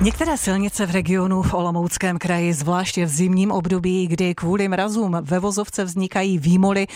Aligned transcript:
Některé 0.00 0.36
silnice 0.36 0.86
v 0.86 0.90
regionu 0.90 1.42
v 1.42 1.54
Olomouckém 1.54 2.18
kraji, 2.18 2.52
zvláště 2.52 3.04
v 3.04 3.08
zimním 3.08 3.50
období, 3.50 4.06
kdy 4.06 4.34
kvůli 4.34 4.68
mrazům 4.68 5.16
ve 5.20 5.38
vozovce 5.38 5.84
vznikají 5.84 6.38
výmoly, 6.38 6.86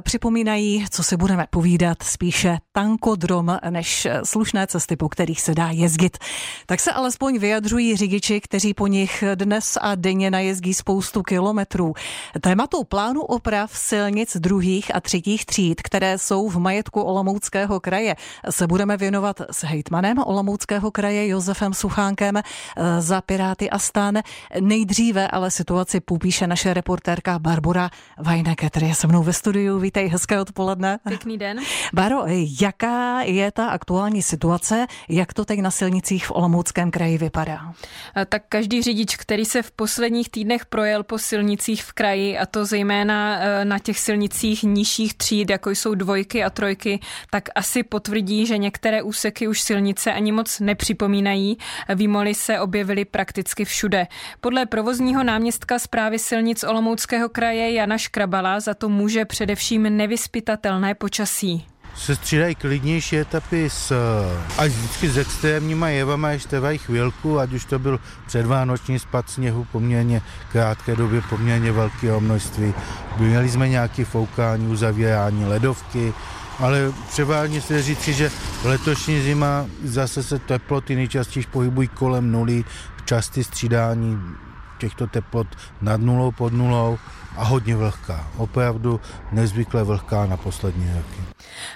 připomínají, 0.00 0.86
co 0.90 1.02
si 1.02 1.16
budeme 1.16 1.46
povídat, 1.50 2.02
spíše 2.02 2.58
tankodrom 2.72 3.58
než 3.70 4.08
slušné 4.24 4.66
cesty, 4.66 4.96
po 4.96 5.08
kterých 5.08 5.40
se 5.40 5.54
dá 5.54 5.68
jezdit. 5.70 6.18
Tak 6.66 6.80
se 6.80 6.92
alespoň 6.92 7.38
vyjadřují 7.38 7.96
řidiči, 7.96 8.40
kteří 8.40 8.74
po 8.74 8.86
nich 8.86 9.24
dnes 9.34 9.78
a 9.80 9.94
denně 9.94 10.30
najezdí 10.30 10.74
spoustu 10.74 11.22
kilometrů. 11.22 11.94
Tématu 12.40 12.84
plánu 12.84 13.20
oprav 13.20 13.70
silnic 13.74 14.36
druhých 14.36 14.94
a 14.94 15.00
třetích 15.00 15.46
tříd, 15.46 15.82
které 15.82 16.18
jsou 16.18 16.48
v 16.48 16.58
majetku 16.58 17.02
Olomouckého 17.02 17.80
kraje, 17.80 18.16
se 18.50 18.66
budeme 18.66 18.96
věnovat 18.96 19.40
s 19.50 19.64
hejtmanem 19.64 20.18
Olomouckého 20.18 20.90
kraje 20.90 21.28
Josefem 21.28 21.74
Suchánkem 21.74 22.41
Eh, 22.76 23.00
za 23.00 23.20
Piráty 23.20 23.70
a 23.70 23.78
stan. 23.78 24.18
Nejdříve 24.60 25.28
ale 25.28 25.50
situaci 25.50 26.00
popíše 26.00 26.46
naše 26.46 26.74
reportérka 26.74 27.38
Barbara 27.38 27.90
Vajneke, 28.18 28.70
která 28.70 28.86
je 28.86 28.94
se 28.94 29.06
mnou 29.06 29.22
ve 29.22 29.32
studiu. 29.32 29.78
Vítej, 29.78 30.08
hezké 30.08 30.40
odpoledne. 30.40 30.98
Pěkný 31.08 31.38
den. 31.38 31.60
Baro, 31.92 32.22
jaká 32.60 33.20
je 33.22 33.52
ta 33.52 33.68
aktuální 33.68 34.22
situace? 34.22 34.86
Jak 35.08 35.32
to 35.32 35.44
teď 35.44 35.60
na 35.60 35.70
silnicích 35.70 36.26
v 36.26 36.30
Olomouckém 36.30 36.90
kraji 36.90 37.18
vypadá? 37.18 37.72
Eh, 38.16 38.24
tak 38.24 38.42
každý 38.48 38.82
řidič, 38.82 39.16
který 39.16 39.44
se 39.44 39.62
v 39.62 39.70
posledních 39.70 40.30
týdnech 40.30 40.66
projel 40.66 41.02
po 41.02 41.18
silnicích 41.18 41.84
v 41.84 41.92
kraji, 41.92 42.38
a 42.38 42.46
to 42.46 42.64
zejména 42.64 43.38
eh, 43.40 43.64
na 43.64 43.78
těch 43.78 43.98
silnicích 43.98 44.62
nižších 44.62 45.14
tříd, 45.14 45.50
jako 45.50 45.70
jsou 45.70 45.94
dvojky 45.94 46.44
a 46.44 46.50
trojky, 46.50 47.00
tak 47.30 47.48
asi 47.54 47.82
potvrdí, 47.82 48.46
že 48.46 48.58
některé 48.58 49.02
úseky 49.02 49.48
už 49.48 49.60
silnice 49.60 50.12
ani 50.12 50.32
moc 50.32 50.60
nepřipomínají. 50.60 51.58
Výmoly 51.94 52.31
Se 52.34 52.60
objevily 52.60 53.04
prakticky 53.04 53.64
všude. 53.64 54.06
Podle 54.40 54.66
provozního 54.66 55.24
náměstka 55.24 55.78
zprávy 55.78 56.18
silnic 56.18 56.64
Olomouckého 56.64 57.28
kraje 57.28 57.72
Jana 57.72 57.98
Škrabala 57.98 58.60
za 58.60 58.74
to 58.74 58.88
může 58.88 59.24
především 59.24 59.82
nevyspytatelné 59.82 60.94
počasí 60.94 61.66
se 61.96 62.16
střídají 62.16 62.54
klidnější 62.54 63.18
etapy 63.18 63.70
s, 63.70 63.92
až 64.58 64.70
vždycky 64.70 65.08
s 65.08 65.18
extrémníma 65.18 65.88
jevama, 65.88 66.30
ještě 66.30 66.48
trvají 66.48 66.78
chvilku, 66.78 67.38
ať 67.38 67.52
už 67.52 67.64
to 67.64 67.78
byl 67.78 68.00
předvánoční 68.26 68.98
spad 68.98 69.30
sněhu 69.30 69.66
poměrně 69.72 70.22
krátké 70.52 70.96
době, 70.96 71.22
poměrně 71.28 71.72
velkého 71.72 72.20
množství. 72.20 72.74
Měli 73.18 73.48
jsme 73.48 73.68
nějaké 73.68 74.04
foukání, 74.04 74.68
uzavírání 74.68 75.44
ledovky, 75.44 76.12
ale 76.58 76.92
převážně 77.08 77.60
se 77.60 77.82
říci, 77.82 78.12
že 78.12 78.30
letošní 78.64 79.20
zima 79.20 79.66
zase 79.84 80.22
se 80.22 80.38
teploty 80.38 80.96
nejčastěji 80.96 81.46
pohybují 81.52 81.88
kolem 81.88 82.32
nuly, 82.32 82.64
časté 83.04 83.44
střídání 83.44 84.18
těchto 84.78 85.06
teplot 85.06 85.46
nad 85.80 86.00
nulou, 86.00 86.30
pod 86.30 86.52
nulou 86.52 86.98
a 87.36 87.44
hodně 87.44 87.76
vlhká. 87.76 88.26
Opravdu 88.36 89.00
nezvykle 89.32 89.84
vlhká 89.84 90.26
na 90.26 90.36
poslední 90.36 90.92
roky. 90.94 91.31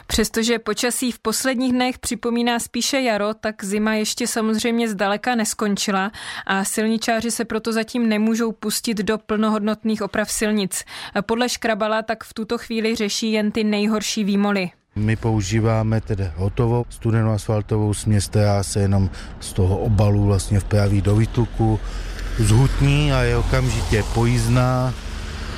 Přestože 0.06 0.58
počasí 0.58 1.12
v 1.12 1.18
posledních 1.18 1.72
dnech 1.72 1.98
připomíná 1.98 2.58
spíše 2.58 3.00
jaro, 3.00 3.34
tak 3.34 3.64
zima 3.64 3.94
ještě 3.94 4.26
samozřejmě 4.26 4.88
zdaleka 4.88 5.34
neskončila 5.34 6.12
a 6.46 6.64
silničáři 6.64 7.30
se 7.30 7.44
proto 7.44 7.72
zatím 7.72 8.08
nemůžou 8.08 8.52
pustit 8.52 8.98
do 8.98 9.18
plnohodnotných 9.18 10.02
oprav 10.02 10.32
silnic. 10.32 10.84
Podle 11.20 11.48
Škrabala 11.48 12.02
tak 12.02 12.24
v 12.24 12.34
tuto 12.34 12.58
chvíli 12.58 12.94
řeší 12.94 13.32
jen 13.32 13.50
ty 13.50 13.64
nejhorší 13.64 14.24
výmoly. 14.24 14.70
My 14.96 15.16
používáme 15.16 16.00
tedy 16.00 16.30
hotovou 16.36 16.84
studenou 16.88 17.30
asfaltovou 17.30 17.94
směs, 17.94 18.28
která 18.28 18.62
se 18.62 18.80
jenom 18.80 19.10
z 19.40 19.52
toho 19.52 19.78
obalu 19.78 20.24
vlastně 20.24 20.60
vpraví 20.60 21.00
do 21.00 21.16
výtluku, 21.16 21.80
zhutní 22.38 23.12
a 23.12 23.22
je 23.22 23.36
okamžitě 23.36 24.04
pojízdná, 24.14 24.94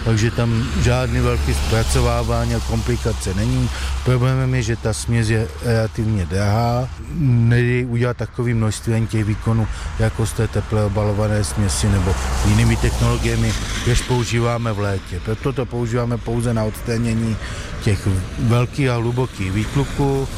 takže 0.05 0.31
tam 0.31 0.65
žádný 0.83 1.21
velký 1.21 1.55
zpracovávání 1.55 2.55
a 2.55 2.61
komplikace 2.61 3.35
není. 3.35 3.71
Problémem 4.05 4.55
je, 4.55 4.63
že 4.63 4.77
ta 4.77 4.93
směs 4.93 5.29
je 5.29 5.49
relativně 5.65 6.27
drahá, 6.27 6.89
nejde 7.19 7.87
udělat 7.87 8.17
takový 8.17 8.55
množství 8.55 8.95
ani 8.95 9.07
těch 9.07 9.25
výkonů, 9.25 9.69
jako 9.99 10.27
z 10.27 10.33
té 10.33 10.49
teple 10.49 10.85
obalované 10.85 11.45
směsi 11.45 11.89
nebo 11.89 12.15
jinými 12.49 12.77
technologiemi, 12.77 13.53
jež 13.87 14.03
používáme 14.03 14.73
v 14.73 14.79
létě. 14.79 15.21
Proto 15.25 15.53
to 15.53 15.67
používáme 15.67 16.19
pouze 16.19 16.55
na 16.55 16.65
odstranění 16.65 17.37
těch 17.83 18.09
velkých 18.39 18.89
a 18.89 18.95
hlubokých 18.95 19.53
výtluků, 19.53 20.29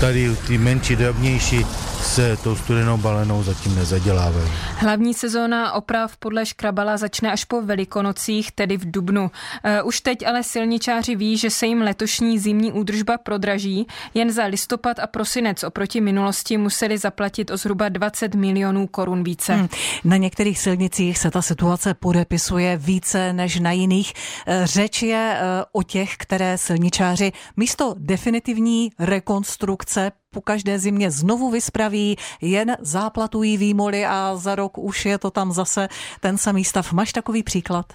tady 0.00 0.36
ty 0.46 0.58
menší, 0.58 0.96
drobnější 0.96 1.66
se 2.02 2.36
tou 2.36 2.56
studenou 2.56 2.96
balenou 2.96 3.42
zatím 3.42 3.74
nezadělávají. 3.74 4.50
Hlavní 4.76 5.14
sezóna 5.14 5.72
oprav 5.72 6.16
podle 6.16 6.46
Škrabala 6.46 6.96
začne 6.96 7.32
až 7.32 7.44
po 7.44 7.62
Velikonocích, 7.62 8.52
tedy 8.52 8.76
v 8.76 8.90
Dubnu. 8.90 9.30
E, 9.64 9.82
už 9.82 10.00
teď 10.00 10.26
ale 10.26 10.42
silničáři 10.42 11.16
ví, 11.16 11.36
že 11.36 11.50
se 11.50 11.66
jim 11.66 11.82
letošní 11.82 12.38
zimní 12.38 12.72
údržba 12.72 13.18
prodraží. 13.18 13.86
Jen 14.14 14.32
za 14.32 14.44
listopad 14.44 14.98
a 14.98 15.06
prosinec 15.06 15.64
oproti 15.64 16.00
minulosti 16.00 16.56
museli 16.56 16.98
zaplatit 16.98 17.50
o 17.50 17.56
zhruba 17.56 17.88
20 17.88 18.34
milionů 18.34 18.86
korun 18.86 19.24
více. 19.24 19.54
Hmm. 19.54 19.68
Na 20.04 20.16
některých 20.16 20.58
silnicích 20.58 21.18
se 21.18 21.30
ta 21.30 21.42
situace 21.42 21.94
podepisuje 21.94 22.76
více 22.76 23.32
než 23.32 23.60
na 23.60 23.72
jiných. 23.72 24.12
E, 24.46 24.66
řeč 24.66 25.02
je 25.02 25.38
e, 25.40 25.64
o 25.72 25.82
těch, 25.82 26.16
které 26.16 26.58
silničáři 26.58 27.32
místo 27.56 27.94
definitivní 27.98 28.90
rekonstrukce 28.98 30.12
po 30.30 30.40
každé 30.40 30.78
zimě 30.78 31.10
znovu 31.10 31.50
vyspraví, 31.50 32.16
jen 32.40 32.76
záplatují 32.80 33.56
výmoly 33.56 34.06
a 34.06 34.36
za 34.36 34.54
rok 34.54 34.78
už 34.78 35.06
je 35.06 35.18
to 35.18 35.30
tam 35.30 35.52
zase 35.52 35.88
ten 36.20 36.38
samý 36.38 36.64
stav. 36.64 36.92
Máš 36.92 37.12
takový 37.12 37.42
příklad? 37.42 37.92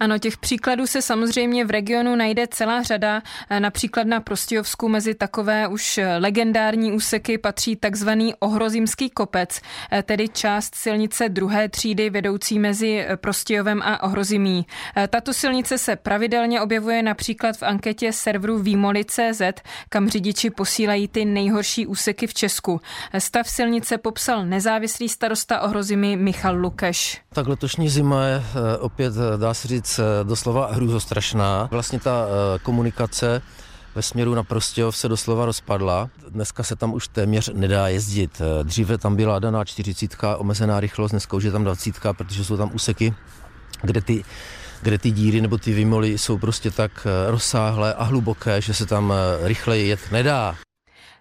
Ano, 0.00 0.18
těch 0.18 0.38
příkladů 0.38 0.86
se 0.86 1.02
samozřejmě 1.02 1.64
v 1.64 1.70
regionu 1.70 2.16
najde 2.16 2.46
celá 2.46 2.82
řada. 2.82 3.22
Například 3.58 4.06
na 4.06 4.20
Prostějovsku 4.20 4.88
mezi 4.88 5.14
takové 5.14 5.68
už 5.68 6.00
legendární 6.18 6.92
úseky 6.92 7.38
patří 7.38 7.76
takzvaný 7.76 8.34
Ohrozimský 8.34 9.10
kopec, 9.10 9.60
tedy 10.02 10.28
část 10.28 10.74
silnice 10.74 11.28
druhé 11.28 11.68
třídy 11.68 12.10
vedoucí 12.10 12.58
mezi 12.58 13.06
Prostějovem 13.16 13.82
a 13.82 14.02
Ohrozimí. 14.02 14.66
Tato 15.08 15.32
silnice 15.32 15.78
se 15.78 15.96
pravidelně 15.96 16.60
objevuje 16.60 17.02
například 17.02 17.56
v 17.56 17.62
anketě 17.62 18.12
serveru 18.12 18.58
Výmoli.cz, 18.58 19.42
kam 19.88 20.08
řidiči 20.08 20.50
posílají 20.50 21.08
ty 21.08 21.24
nejhorší 21.24 21.75
nejhorší 21.76 21.86
úseky 21.86 22.26
v 22.26 22.34
Česku. 22.34 22.80
Stav 23.18 23.48
silnice 23.48 23.98
popsal 23.98 24.46
nezávislý 24.46 25.08
starosta 25.08 25.60
ohrozimy 25.60 26.16
Michal 26.16 26.56
Lukeš. 26.56 27.20
Tak 27.32 27.46
letošní 27.46 27.88
zima 27.88 28.24
je 28.24 28.36
eh, 28.36 28.78
opět, 28.78 29.14
eh, 29.16 29.38
dá 29.38 29.54
se 29.54 29.68
říct, 29.68 29.98
eh, 29.98 30.24
doslova 30.24 30.72
hrůzostrašná. 30.72 31.68
Vlastně 31.70 32.00
ta 32.00 32.26
komunikace 32.62 33.42
ve 33.94 34.02
směru 34.02 34.34
na 34.34 34.42
Prostějov 34.42 34.96
se 34.96 35.08
doslova 35.08 35.46
rozpadla. 35.46 36.08
Dneska 36.28 36.62
se 36.62 36.76
tam 36.76 36.94
už 36.94 37.08
téměř 37.08 37.50
nedá 37.54 37.88
jezdit. 37.88 38.42
Dříve 38.62 38.98
tam 38.98 39.16
byla 39.16 39.38
daná 39.38 39.64
40, 39.64 40.36
omezená 40.38 40.80
rychlost, 40.80 41.10
dneska 41.10 41.36
už 41.36 41.44
je 41.44 41.52
tam 41.52 41.64
20, 41.64 41.94
protože 42.12 42.44
jsou 42.44 42.56
tam 42.56 42.70
úseky, 42.74 43.14
kde 43.82 44.00
ty 44.00 44.24
kde 44.82 44.98
ty 44.98 45.10
díry 45.10 45.40
nebo 45.40 45.58
ty 45.58 45.72
vymoly 45.72 46.18
jsou 46.18 46.38
prostě 46.38 46.70
tak 46.70 47.06
rozsáhlé 47.26 47.94
a 47.94 48.04
hluboké, 48.04 48.60
že 48.60 48.74
se 48.74 48.86
tam 48.86 49.12
rychleji 49.42 49.88
jet 49.88 50.00
nedá. 50.12 50.56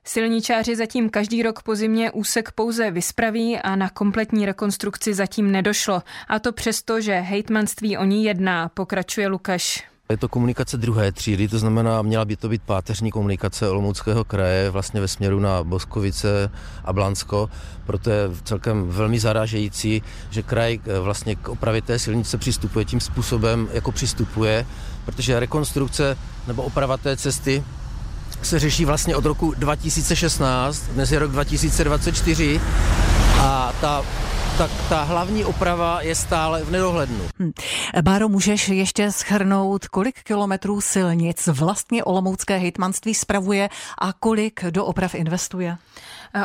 Silničáři 0.07 0.75
zatím 0.75 1.09
každý 1.09 1.43
rok 1.43 1.63
po 1.63 1.75
zimě 1.75 2.11
úsek 2.11 2.51
pouze 2.51 2.91
vyspraví 2.91 3.57
a 3.57 3.75
na 3.75 3.89
kompletní 3.89 4.45
rekonstrukci 4.45 5.13
zatím 5.13 5.51
nedošlo. 5.51 6.01
A 6.27 6.39
to 6.39 6.51
přesto, 6.51 7.01
že 7.01 7.13
hejtmanství 7.13 7.97
o 7.97 8.03
ní 8.03 8.23
jedná, 8.23 8.69
pokračuje 8.69 9.27
Lukáš. 9.27 9.83
Je 10.09 10.17
to 10.17 10.29
komunikace 10.29 10.77
druhé 10.77 11.11
třídy, 11.11 11.47
to 11.47 11.59
znamená, 11.59 12.01
měla 12.01 12.25
by 12.25 12.35
to 12.35 12.49
být 12.49 12.61
páteřní 12.65 13.11
komunikace 13.11 13.69
Olomouckého 13.69 14.23
kraje 14.23 14.69
vlastně 14.69 15.01
ve 15.01 15.07
směru 15.07 15.39
na 15.39 15.63
Boskovice 15.63 16.51
a 16.83 16.93
Blansko. 16.93 17.49
Proto 17.85 18.09
je 18.09 18.29
celkem 18.43 18.89
velmi 18.89 19.19
zarážející, 19.19 20.03
že 20.29 20.43
kraj 20.43 20.79
vlastně 21.01 21.35
k 21.35 21.49
opravě 21.49 21.81
té 21.81 21.99
silnice 21.99 22.37
přistupuje 22.37 22.85
tím 22.85 22.99
způsobem, 22.99 23.69
jako 23.73 23.91
přistupuje, 23.91 24.65
protože 25.05 25.39
rekonstrukce 25.39 26.17
nebo 26.47 26.63
oprava 26.63 26.97
té 26.97 27.17
cesty 27.17 27.63
se 28.45 28.59
řeší 28.59 28.85
vlastně 28.85 29.15
od 29.15 29.25
roku 29.25 29.53
2016, 29.57 30.79
dnes 30.79 31.11
je 31.11 31.19
rok 31.19 31.31
2024 31.31 32.61
a 33.39 33.73
ta 33.81 34.05
tak 34.57 34.71
ta 34.89 35.03
hlavní 35.03 35.45
oprava 35.45 36.01
je 36.01 36.15
stále 36.15 36.63
v 36.63 36.71
nedohlednu. 36.71 37.19
Hmm. 37.39 37.51
Báro, 38.01 38.29
můžeš 38.29 38.69
ještě 38.69 39.11
schrnout, 39.11 39.87
kolik 39.87 40.23
kilometrů 40.23 40.81
silnic 40.81 41.47
vlastně 41.47 42.03
Olomoucké 42.03 42.57
hejtmanství 42.57 43.15
spravuje 43.15 43.69
a 44.01 44.13
kolik 44.13 44.65
do 44.65 44.85
oprav 44.85 45.15
investuje? 45.15 45.77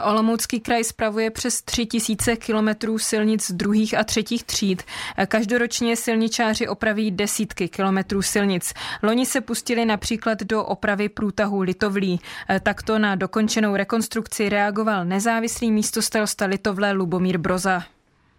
Olomoucký 0.02 0.60
kraj 0.60 0.84
spravuje 0.84 1.30
přes 1.30 1.62
3000 1.62 2.36
kilometrů 2.36 2.98
silnic 2.98 3.52
druhých 3.52 3.98
a 3.98 4.04
třetích 4.04 4.44
tříd. 4.44 4.82
Každoročně 5.26 5.96
silničáři 5.96 6.68
opraví 6.68 7.10
desítky 7.10 7.68
kilometrů 7.68 8.22
silnic. 8.22 8.74
Loni 9.02 9.26
se 9.26 9.40
pustili 9.40 9.84
například 9.84 10.42
do 10.42 10.64
opravy 10.64 11.08
průtahu 11.08 11.60
Litovlí. 11.60 12.20
Takto 12.62 12.98
na 12.98 13.14
dokončenou 13.14 13.76
rekonstrukci 13.76 14.48
reagoval 14.48 15.04
nezávislý 15.04 15.72
místostarosta 15.72 16.46
Litovlé 16.46 16.92
Lubomír 16.92 17.38
Broza. 17.38 17.82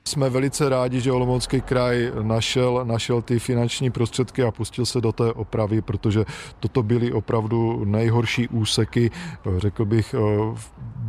Jsme 0.06 0.30
velice 0.30 0.70
rádi, 0.70 1.02
že 1.02 1.12
Olomoucký 1.12 1.62
kraj 1.62 2.12
našel, 2.22 2.82
našel 2.86 3.22
ty 3.22 3.40
finanční 3.40 3.92
prostředky 3.92 4.44
a 4.44 4.52
pustil 4.52 4.86
se 4.86 5.02
do 5.02 5.12
té 5.12 5.34
opravy, 5.34 5.82
protože 5.82 6.26
toto 6.60 6.84
byly 6.84 7.12
opravdu 7.12 7.86
nejhorší 7.86 8.48
úseky, 8.48 9.12
řekl 9.58 9.86
bych, 9.86 10.16
eh, 10.18 10.18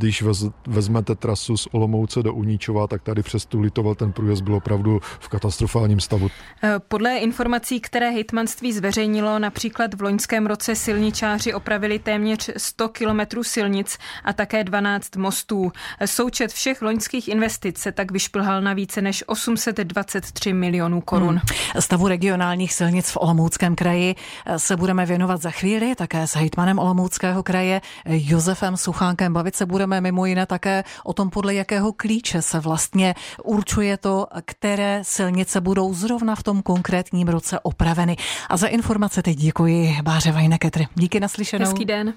když 0.02 0.24
vezmete 0.66 1.14
trasu 1.14 1.56
z 1.56 1.68
Olomouce 1.72 2.22
do 2.22 2.34
Uníčova, 2.34 2.86
tak 2.86 3.02
tady 3.02 3.22
přes 3.22 3.46
tu 3.46 3.60
Litovel 3.60 3.94
ten 3.94 4.12
průjezd 4.12 4.42
byl 4.42 4.54
opravdu 4.54 5.00
v 5.20 5.28
katastrofálním 5.28 6.00
stavu. 6.00 6.28
Eh, 6.62 6.74
podle 6.88 7.16
informací, 7.16 7.80
které 7.80 8.10
hitmanství 8.10 8.72
zveřejnilo, 8.72 9.38
například 9.38 9.94
v 9.94 10.02
loňském 10.02 10.46
roce 10.46 10.74
silničáři 10.74 11.54
opravili 11.54 11.98
téměř 11.98 12.50
100 12.56 12.88
kilometrů 12.88 13.44
silnic 13.44 13.98
a 14.24 14.32
také 14.32 14.64
12 14.64 15.16
mostů. 15.16 15.72
Součet 16.04 16.52
všech 16.52 16.82
loňských 16.82 17.28
investic 17.28 17.78
se 17.78 17.92
tak 17.92 18.10
vyšplhal 18.10 18.62
na 18.62 18.72
více 18.82 19.02
než 19.02 19.24
823 19.26 20.52
milionů 20.52 21.00
korun. 21.00 21.28
Hmm. 21.34 21.80
Stavu 21.82 22.08
regionálních 22.08 22.72
silnic 22.72 23.10
v 23.10 23.16
Olomouckém 23.20 23.74
kraji 23.74 24.14
se 24.56 24.76
budeme 24.76 25.06
věnovat 25.06 25.42
za 25.42 25.50
chvíli, 25.50 25.94
také 25.94 26.26
s 26.26 26.36
hejtmanem 26.36 26.78
Olomouckého 26.78 27.42
kraje 27.42 27.80
Josefem 28.06 28.76
Suchánkem. 28.76 29.32
Bavit 29.32 29.56
se 29.56 29.66
budeme 29.66 30.00
mimo 30.00 30.26
jiné 30.26 30.46
také 30.46 30.84
o 31.04 31.12
tom, 31.12 31.30
podle 31.30 31.54
jakého 31.54 31.92
klíče 31.92 32.42
se 32.42 32.60
vlastně 32.60 33.14
určuje 33.44 33.96
to, 33.96 34.26
které 34.44 35.00
silnice 35.02 35.60
budou 35.60 35.94
zrovna 35.94 36.34
v 36.34 36.42
tom 36.42 36.62
konkrétním 36.62 37.28
roce 37.28 37.60
opraveny. 37.60 38.16
A 38.48 38.56
za 38.56 38.66
informace 38.66 39.22
teď 39.22 39.36
děkuji 39.36 39.98
Báře 40.02 40.32
Vajneketry. 40.32 40.88
Díky 40.94 41.20
naslyšenou. 41.20 41.66
Hezký 41.66 41.84
den. 41.84 42.14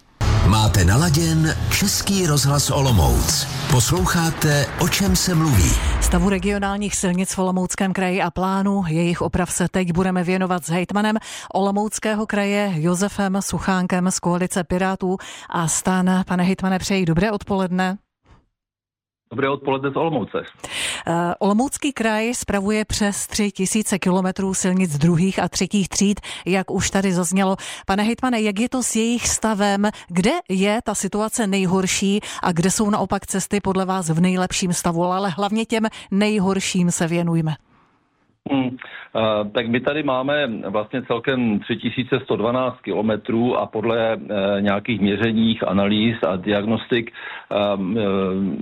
Máte 0.49 0.85
naladěn 0.85 1.57
Český 1.71 2.27
rozhlas 2.27 2.69
Olomouc. 2.69 3.47
Posloucháte, 3.71 4.65
o 4.79 4.89
čem 4.89 5.15
se 5.15 5.35
mluví. 5.35 5.71
Stavu 6.01 6.29
regionálních 6.29 6.95
silnic 6.95 7.33
v 7.33 7.39
Olomouckém 7.39 7.93
kraji 7.93 8.21
a 8.21 8.31
plánu 8.31 8.83
jejich 8.87 9.21
oprav 9.21 9.51
se 9.51 9.67
teď 9.67 9.93
budeme 9.93 10.23
věnovat 10.23 10.65
s 10.65 10.69
hejtmanem 10.69 11.15
Olomouckého 11.53 12.25
kraje 12.25 12.73
Josefem 12.75 13.37
Suchánkem 13.41 14.11
z 14.11 14.19
koalice 14.19 14.63
Pirátů 14.63 15.17
a 15.49 15.67
stan. 15.67 16.23
Pane 16.27 16.43
hejtmane, 16.43 16.79
přeji 16.79 17.05
dobré 17.05 17.31
odpoledne. 17.31 17.97
Dobré 19.31 19.49
odpoledne 19.49 19.91
z 19.91 19.95
Olomouce. 19.95 20.37
Uh, 20.37 21.13
Olomoucký 21.39 21.93
kraj 21.93 22.33
spravuje 22.33 22.85
přes 22.85 23.27
3 23.27 23.51
tisíce 23.51 23.99
kilometrů 23.99 24.53
silnic 24.53 24.97
druhých 24.97 25.39
a 25.39 25.49
třetích 25.49 25.89
tříd, 25.89 26.19
jak 26.45 26.71
už 26.71 26.89
tady 26.89 27.13
zaznělo. 27.13 27.55
Pane 27.85 28.03
Hejtmane, 28.03 28.41
jak 28.41 28.59
je 28.59 28.69
to 28.69 28.83
s 28.83 28.95
jejich 28.95 29.27
stavem? 29.27 29.89
Kde 30.07 30.31
je 30.49 30.79
ta 30.83 30.95
situace 30.95 31.47
nejhorší 31.47 32.19
a 32.43 32.51
kde 32.51 32.71
jsou 32.71 32.89
naopak 32.89 33.25
cesty 33.25 33.59
podle 33.59 33.85
vás 33.85 34.09
v 34.09 34.21
nejlepším 34.21 34.73
stavu? 34.73 35.03
Ale 35.03 35.29
hlavně 35.29 35.65
těm 35.65 35.87
nejhorším 36.11 36.91
se 36.91 37.07
věnujme. 37.07 37.55
Hmm. 38.51 38.65
Uh, 38.67 39.51
tak 39.51 39.67
my 39.67 39.79
tady 39.79 40.03
máme 40.03 40.47
vlastně 40.69 41.01
celkem 41.01 41.59
3112 41.59 42.81
kilometrů 42.81 43.57
a 43.57 43.65
podle 43.65 44.15
uh, 44.15 44.21
nějakých 44.59 45.01
měřeních, 45.01 45.67
analýz 45.67 46.17
a 46.27 46.35
diagnostik 46.35 47.11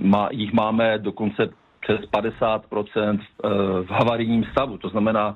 má, 0.02 0.28
jich 0.32 0.52
máme 0.52 0.98
dokonce 0.98 1.48
přes 1.80 2.00
50% 2.00 3.18
v 3.86 3.90
havarijním 3.90 4.44
stavu. 4.44 4.78
To 4.78 4.88
znamená, 4.88 5.34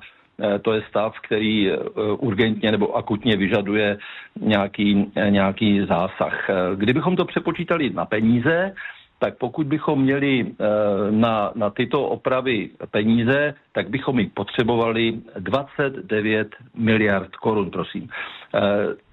to 0.61 0.73
je 0.73 0.83
stav, 0.89 1.19
který 1.19 1.71
urgentně 2.17 2.71
nebo 2.71 2.95
akutně 2.97 3.37
vyžaduje 3.37 3.97
nějaký, 4.41 5.11
nějaký 5.29 5.85
zásah. 5.85 6.49
Kdybychom 6.75 7.15
to 7.15 7.25
přepočítali 7.25 7.89
na 7.89 8.05
peníze, 8.05 8.73
tak 9.19 9.37
pokud 9.37 9.67
bychom 9.67 10.01
měli 10.01 10.45
eh, 10.47 10.65
na, 11.11 11.51
na 11.55 11.69
tyto 11.69 12.03
opravy 12.03 12.69
peníze, 12.91 13.53
tak 13.71 13.89
bychom 13.89 14.19
jich 14.19 14.31
potřebovali 14.33 15.19
29 15.39 16.55
miliard 16.75 17.35
korun, 17.35 17.71
prosím. 17.71 18.07
Eh, 18.55 18.59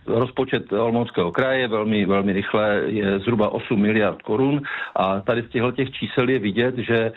rozpočet 0.07 0.73
Olomouckého 0.73 1.33
kraje 1.33 1.69
velmi, 1.69 2.07
velmi 2.07 2.33
rychle 2.33 2.83
je 2.87 3.19
zhruba 3.19 3.49
8 3.49 3.81
miliard 3.81 4.23
korun 4.23 4.63
a 4.97 5.21
tady 5.21 5.43
z 5.43 5.49
těchto 5.49 5.73
těch 5.73 5.91
čísel 5.91 6.29
je 6.29 6.39
vidět, 6.39 6.79
že 6.79 7.13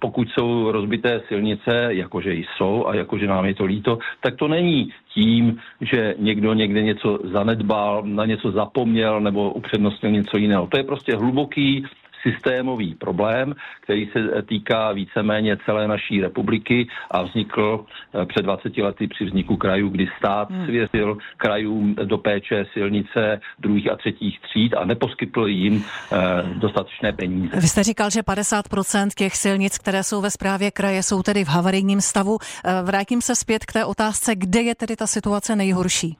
pokud 0.00 0.28
jsou 0.30 0.72
rozbité 0.72 1.22
silnice, 1.28 1.88
jakože 1.88 2.34
jsou 2.34 2.86
a 2.86 2.94
jakože 2.94 3.26
nám 3.26 3.44
je 3.44 3.54
to 3.54 3.64
líto, 3.64 3.98
tak 4.20 4.36
to 4.36 4.48
není 4.48 4.92
tím, 5.14 5.58
že 5.80 6.14
někdo 6.18 6.54
někde 6.54 6.82
něco 6.82 7.18
zanedbal, 7.24 8.02
na 8.04 8.26
něco 8.26 8.50
zapomněl 8.50 9.20
nebo 9.20 9.52
upřednostnil 9.52 10.12
něco 10.12 10.36
jiného. 10.36 10.66
To 10.66 10.76
je 10.76 10.84
prostě 10.84 11.16
hluboký 11.16 11.86
systémový 12.22 12.94
problém, 12.94 13.54
který 13.80 14.10
se 14.12 14.42
týká 14.42 14.92
víceméně 14.92 15.56
celé 15.64 15.88
naší 15.88 16.20
republiky 16.20 16.88
a 17.10 17.22
vznikl 17.22 17.84
eh, 18.14 18.26
před 18.26 18.42
20 18.42 18.78
lety 18.78 19.06
při 19.06 19.24
vzniku 19.24 19.56
krajů, 19.56 19.88
kdy 19.88 20.08
stát 20.18 20.50
hmm. 20.50 20.64
svěřil 20.64 21.18
krajům 21.36 21.94
do 21.94 22.18
péče 22.18 22.66
silnice 22.72 23.40
druhých 23.58 23.90
a 23.90 23.96
třetích 23.96 24.40
tříd 24.40 24.74
a 24.74 24.84
neposkytl 24.84 25.46
jim 25.46 25.84
eh, 26.12 26.16
dostatečné 26.54 27.12
peníze. 27.12 27.56
Vy 27.60 27.68
jste 27.68 27.82
říkal, 27.82 28.10
že 28.10 28.20
50% 28.20 29.08
těch 29.16 29.36
silnic, 29.36 29.78
které 29.78 30.02
jsou 30.02 30.20
ve 30.20 30.30
správě 30.30 30.70
kraje, 30.70 31.02
jsou 31.02 31.22
tedy 31.22 31.44
v 31.44 31.48
havarijním 31.48 32.00
stavu. 32.00 32.38
Eh, 32.64 32.82
vrátím 32.82 33.22
se 33.22 33.36
zpět 33.36 33.64
k 33.64 33.72
té 33.72 33.84
otázce, 33.84 34.34
kde 34.34 34.62
je 34.62 34.74
tedy 34.74 34.96
ta 34.96 35.06
situace 35.06 35.56
nejhorší? 35.56 36.16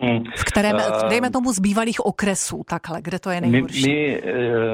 Hmm. 0.00 0.24
V 0.36 0.44
kterém, 0.44 0.76
uh, 0.76 1.08
dejme 1.08 1.30
tomu, 1.30 1.52
z 1.52 1.58
bývalých 1.58 2.00
okresů, 2.00 2.62
takhle, 2.68 3.02
kde 3.02 3.18
to 3.18 3.30
je 3.30 3.40
nejhorší? 3.40 3.88
My, 3.88 4.22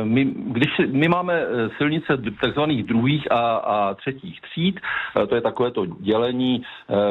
my, 0.05 0.25
my, 0.25 0.35
když, 0.35 0.69
my 0.93 1.09
máme 1.09 1.35
eh, 1.35 1.69
silnice 1.77 2.07
takzvaných 2.41 2.85
druhých 2.85 3.33
a, 3.33 3.57
a 3.57 3.95
třetích 3.95 4.41
tříd, 4.41 4.81
eh, 5.23 5.27
to 5.27 5.35
je 5.35 5.41
takové 5.41 5.71
to 5.71 5.87
dělení 5.87 6.63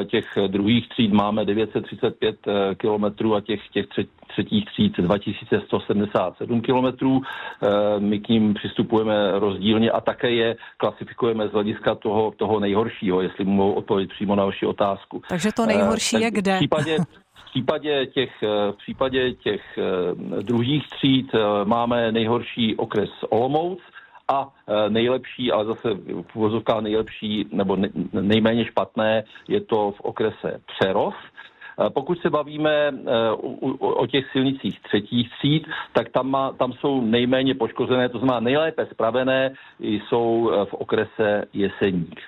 těch 0.06 0.26
druhých 0.48 0.90
tříd, 0.90 1.14
máme 1.14 1.46
935 1.46 2.36
kilometrů 2.78 3.36
a 3.36 3.42
těch, 3.42 3.60
těch 3.74 3.86
třetích 4.28 4.66
tříd 4.66 4.98
2177 4.98 6.62
kilometrů. 6.62 7.22
My 8.00 8.20
k 8.20 8.30
ním 8.30 8.54
přistupujeme 8.54 9.40
rozdílně 9.40 9.92
a 9.92 10.02
také 10.02 10.32
je 10.32 10.56
klasifikujeme 10.78 11.48
z 11.48 11.52
hlediska 11.52 11.96
toho, 11.96 12.34
toho 12.38 12.60
nejhoršího, 12.60 13.22
jestli 13.22 13.46
mohu 13.46 13.74
odpovědět 13.74 14.14
přímo 14.14 14.36
na 14.36 14.46
vaši 14.46 14.66
otázku. 14.66 15.22
Takže 15.30 15.52
to 15.52 15.66
nejhorší 15.66 16.22
je 16.22 16.32
kde? 16.32 16.56
V 16.56 16.58
případě, 16.58 16.98
případě 17.50 18.06
těch, 18.06 18.44
eh, 18.44 18.72
v 18.72 18.76
případě 18.78 19.34
těch 19.34 19.78
eh, 19.78 20.44
druhých 20.44 20.88
tříd 20.90 21.32
eh, 21.34 21.40
máme 21.66 22.12
nejhorší 22.12 22.76
okres 22.76 23.10
Olomouc 23.30 23.80
a 24.28 24.50
nejlepší, 24.90 25.52
ale 25.52 25.66
zase 25.66 25.90
v 26.36 26.82
nejlepší 26.82 27.48
nebo 27.52 27.78
nejméně 28.12 28.66
špatné 28.66 29.24
je 29.48 29.62
to 29.62 29.92
v 29.92 30.02
okrese 30.02 30.62
Přerov. 30.66 31.16
Pokud 31.94 32.20
se 32.22 32.30
bavíme 32.30 32.92
o 33.80 34.08
těch 34.08 34.32
silnicích 34.32 34.80
třetích 34.82 35.30
tříd, 35.30 35.68
tak 35.94 36.10
tam, 36.10 36.30
má, 36.30 36.52
tam 36.52 36.74
jsou 36.74 37.02
nejméně 37.02 37.56
poškozené, 37.56 38.10
to 38.10 38.18
znamená 38.20 38.40
nejlépe 38.40 38.86
spravené, 38.86 39.54
jsou 39.80 40.52
v 40.66 40.74
okrese 40.74 41.44
Jeseník. 41.54 42.20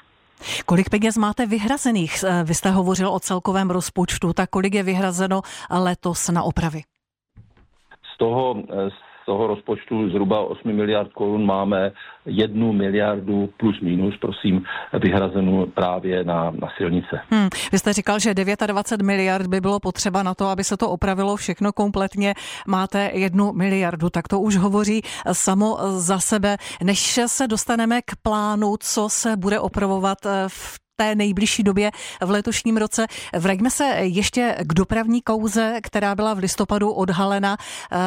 Kolik 0.65 0.89
peněz 0.89 1.17
máte 1.17 1.45
vyhrazených? 1.45 2.23
Eh, 2.23 2.43
vy 2.43 2.55
jste 2.55 2.71
hovořil 2.71 3.09
o 3.09 3.19
celkovém 3.19 3.69
rozpočtu, 3.69 4.33
tak 4.33 4.49
kolik 4.49 4.73
je 4.73 4.83
vyhrazeno 4.83 5.41
letos 5.71 6.29
na 6.29 6.43
opravy? 6.43 6.81
Z 8.15 8.17
toho, 8.17 8.55
eh, 8.57 8.89
toho 9.29 9.47
rozpočtu 9.47 10.09
zhruba 10.09 10.41
8 10.41 10.73
miliard 10.73 11.13
korun 11.13 11.45
máme 11.45 11.91
jednu 12.25 12.73
miliardu 12.73 13.49
plus 13.57 13.81
minus, 13.81 14.17
prosím, 14.17 14.63
vyhrazenou 14.93 15.65
právě 15.65 16.23
na, 16.23 16.51
na 16.51 16.67
silnice. 16.77 17.21
Hmm. 17.29 17.49
Vy 17.71 17.79
jste 17.79 17.93
říkal, 17.93 18.19
že 18.19 18.33
29 18.33 19.05
miliard 19.05 19.47
by 19.47 19.61
bylo 19.61 19.79
potřeba 19.79 20.23
na 20.23 20.33
to, 20.33 20.45
aby 20.47 20.63
se 20.63 20.77
to 20.77 20.89
opravilo 20.89 21.35
všechno 21.35 21.71
kompletně. 21.71 22.33
Máte 22.67 23.11
jednu 23.13 23.53
miliardu, 23.53 24.09
tak 24.09 24.27
to 24.27 24.39
už 24.39 24.57
hovoří 24.57 25.01
samo 25.31 25.77
za 25.97 26.19
sebe. 26.19 26.57
Než 26.83 27.19
se 27.25 27.47
dostaneme 27.47 28.01
k 28.01 28.11
plánu, 28.23 28.75
co 28.79 29.09
se 29.09 29.37
bude 29.37 29.59
opravovat 29.59 30.17
v 30.47 30.88
té 30.99 31.15
nejbližší 31.15 31.63
době 31.63 31.91
v 32.21 32.29
letošním 32.29 32.77
roce. 32.77 33.07
Vraťme 33.33 33.71
se 33.71 33.83
ještě 34.01 34.55
k 34.59 34.73
dopravní 34.73 35.21
kauze, 35.21 35.79
která 35.83 36.15
byla 36.15 36.33
v 36.33 36.37
listopadu 36.37 36.91
odhalena 36.91 37.57
eh, 37.57 37.97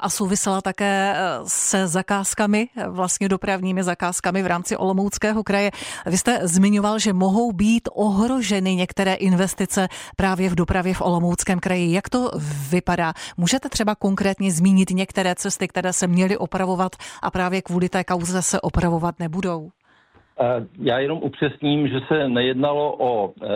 a 0.00 0.08
souvisela 0.08 0.60
také 0.60 1.12
eh, 1.16 1.18
se 1.46 1.88
zakázkami, 1.88 2.68
vlastně 2.88 3.28
dopravními 3.28 3.84
zakázkami 3.84 4.42
v 4.42 4.46
rámci 4.46 4.76
Olomouckého 4.76 5.44
kraje. 5.44 5.70
Vy 6.06 6.18
jste 6.18 6.40
zmiňoval, 6.42 6.98
že 6.98 7.12
mohou 7.12 7.52
být 7.52 7.88
ohroženy 7.92 8.74
některé 8.74 9.14
investice 9.14 9.88
právě 10.16 10.48
v 10.48 10.54
dopravě 10.54 10.94
v 10.94 11.00
Olomouckém 11.00 11.60
kraji. 11.60 11.92
Jak 11.92 12.08
to 12.08 12.30
vypadá? 12.70 13.12
Můžete 13.36 13.68
třeba 13.68 13.94
konkrétně 13.94 14.52
zmínit 14.52 14.90
některé 14.90 15.34
cesty, 15.34 15.68
které 15.68 15.92
se 15.92 16.06
měly 16.06 16.36
opravovat 16.36 16.96
a 17.22 17.30
právě 17.30 17.62
kvůli 17.62 17.88
té 17.88 18.04
kauze 18.04 18.42
se 18.42 18.60
opravovat 18.60 19.18
nebudou? 19.18 19.70
Já 20.78 20.98
jenom 20.98 21.18
upřesním, 21.22 21.88
že 21.88 22.00
se 22.08 22.28
nejednalo 22.28 22.96
o 22.98 23.32
e, 23.42 23.46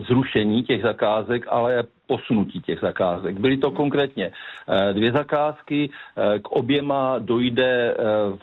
zrušení 0.00 0.62
těch 0.62 0.82
zakázek, 0.82 1.46
ale 1.48 1.84
posunutí 2.06 2.60
těch 2.60 2.78
zakázek. 2.80 3.38
Byly 3.40 3.56
to 3.56 3.70
konkrétně 3.70 4.30
e, 4.68 4.92
dvě 4.92 5.12
zakázky, 5.12 5.90
e, 6.16 6.38
k 6.38 6.48
oběma 6.48 7.18
dojde 7.18 7.96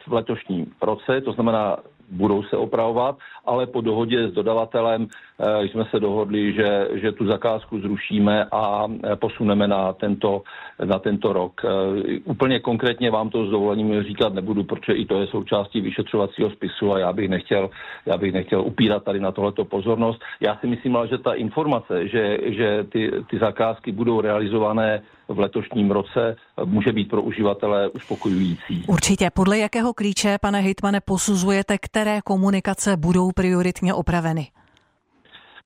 v 0.08 0.13
letošním 0.13 0.65
roce, 0.82 1.22
to 1.22 1.32
znamená 1.32 1.77
budou 2.12 2.44
se 2.44 2.58
opravovat, 2.58 3.18
ale 3.46 3.68
po 3.68 3.82
dohodě 3.82 4.28
s 4.28 4.34
dodavatelem 4.34 5.08
eh, 5.39 5.68
jsme 5.68 5.86
se 5.92 6.00
dohodli, 6.00 6.54
že, 6.54 6.88
že 6.94 7.12
tu 7.12 7.25
zakázku 7.28 7.80
zrušíme 7.80 8.46
a 8.51 8.88
eh, 9.04 9.16
posuneme 9.16 9.68
na 9.68 9.94
tento, 9.94 10.42
na 10.86 11.00
tento 11.00 11.34
rok. 11.34 11.62
Eh, 11.66 12.20
úplně 12.24 12.60
konkrétně 12.60 13.12
vám 13.12 13.30
to 13.30 13.46
s 13.46 13.50
dovolením 13.50 14.04
říkat 14.04 14.34
nebudu, 14.34 14.63
protože 14.63 14.94
i 14.94 15.06
to 15.06 15.22
je 15.22 15.28
součástí 15.28 15.82
vyšetřovacího 15.82 16.50
spisu 16.50 16.94
a 16.94 17.00
já 17.00 17.13
bych 17.13 17.30
nechtěl, 17.30 17.70
já 18.06 18.18
bych 18.18 18.34
nechtěl 18.34 18.62
upírat 18.62 19.04
tady 19.04 19.20
na 19.20 19.32
tohleto 19.32 19.66
pozornost. 19.66 20.22
Já 20.42 20.58
si 20.58 20.68
myslím, 20.68 20.98
že 21.10 21.18
ta 21.18 21.34
informace, 21.34 22.08
že, 22.08 22.38
že 22.44 22.84
ty, 22.84 23.12
ty 23.30 23.39
zakázky 23.39 23.92
budou 23.92 24.22
realizované 24.22 25.01
v 25.29 25.39
letošním 25.39 25.91
roce 25.91 26.36
může 26.65 26.91
být 26.91 27.09
pro 27.09 27.21
uživatele 27.21 27.89
uspokojující. 27.89 28.83
Určitě. 28.88 29.29
Podle 29.33 29.57
jakého 29.57 29.93
klíče, 29.93 30.38
pane 30.41 30.62
Hejtmane, 30.62 31.00
posuzujete, 31.05 31.77
které 31.77 32.19
komunikace 32.21 32.98
budou 32.98 33.31
prioritně 33.31 33.93
opraveny? 33.93 34.48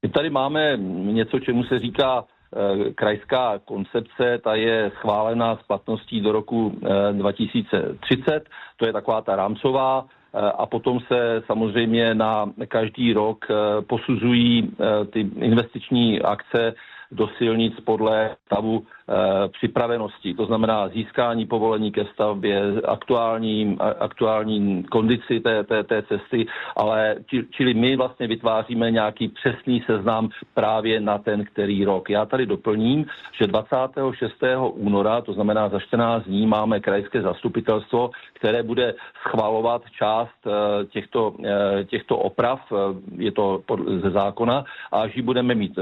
My 0.03 0.09
tady 0.09 0.29
máme 0.29 0.77
něco, 0.77 1.39
čemu 1.39 1.63
se 1.63 1.79
říká 1.79 2.23
eh, 2.23 2.93
krajská 2.93 3.59
koncepce, 3.65 4.39
ta 4.43 4.55
je 4.55 4.91
schválená 4.97 5.55
s 5.55 5.63
platností 5.67 6.21
do 6.21 6.31
roku 6.31 6.79
2030, 7.11 8.31
eh, 8.31 8.41
to 8.77 8.85
je 8.85 8.93
taková 8.93 9.21
ta 9.21 9.35
rámcová, 9.35 10.05
eh, 10.05 10.39
a 10.39 10.65
potom 10.65 10.99
se 10.99 11.41
samozřejmě 11.45 12.15
na 12.15 12.45
každý 12.67 13.13
rok 13.13 13.45
posuzují 13.87 14.75
ty 15.11 15.19
investiční 15.19 16.21
akce 16.21 16.73
do 17.11 17.27
silnic 17.37 17.73
podle 17.85 18.35
stavu 18.45 18.83
připravenosti, 19.51 20.33
to 20.33 20.45
znamená 20.45 20.87
získání 20.87 21.45
povolení 21.45 21.91
ke 21.91 22.05
stavbě, 22.05 22.61
aktuální, 22.85 23.77
aktuální 23.99 24.83
kondici 24.83 25.39
té, 25.39 25.63
té, 25.63 25.83
té 25.83 26.01
cesty, 26.01 26.45
ale 26.75 27.15
či, 27.25 27.43
čili 27.51 27.73
my 27.73 27.95
vlastně 27.95 28.27
vytváříme 28.27 28.91
nějaký 28.91 29.27
přesný 29.27 29.83
seznam 29.85 30.29
právě 30.53 30.99
na 30.99 31.17
ten 31.17 31.45
který 31.45 31.85
rok. 31.85 32.09
Já 32.09 32.25
tady 32.25 32.45
doplním, 32.45 33.05
že 33.41 33.47
26. 33.47 34.33
února, 34.73 35.21
to 35.21 35.33
znamená 35.33 35.69
za 35.69 35.79
14 35.79 36.23
dní, 36.23 36.47
máme 36.47 36.79
krajské 36.79 37.21
zastupitelstvo, 37.21 38.09
které 38.33 38.63
bude 38.63 38.93
schvalovat 39.21 39.81
část 39.97 40.47
e, 40.47 40.85
těchto, 40.85 41.33
e, 41.43 41.83
těchto 41.83 42.17
oprav, 42.17 42.59
je 43.17 43.31
to 43.31 43.61
ze 44.01 44.09
zákona, 44.09 44.65
a 44.91 45.01
až, 45.01 45.19
budeme 45.19 45.55
mít, 45.55 45.79